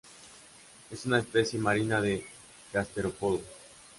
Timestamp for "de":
2.01-2.25